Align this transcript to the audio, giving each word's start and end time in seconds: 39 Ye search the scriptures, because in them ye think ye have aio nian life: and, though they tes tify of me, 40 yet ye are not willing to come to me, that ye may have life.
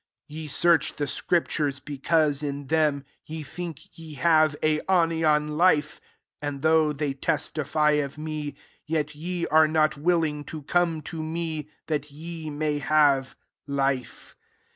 39 0.29 0.41
Ye 0.41 0.47
search 0.47 0.93
the 0.95 1.05
scriptures, 1.05 1.79
because 1.79 2.41
in 2.41 2.65
them 2.69 3.05
ye 3.23 3.43
think 3.43 3.95
ye 3.99 4.15
have 4.15 4.55
aio 4.63 4.81
nian 4.87 5.55
life: 5.57 6.01
and, 6.41 6.63
though 6.63 6.91
they 6.91 7.13
tes 7.13 7.51
tify 7.51 8.03
of 8.03 8.17
me, 8.17 8.53
40 8.53 8.57
yet 8.87 9.13
ye 9.13 9.45
are 9.49 9.67
not 9.67 9.97
willing 9.97 10.43
to 10.45 10.63
come 10.63 11.03
to 11.03 11.21
me, 11.21 11.69
that 11.85 12.09
ye 12.09 12.49
may 12.49 12.79
have 12.79 13.35
life. 13.67 14.35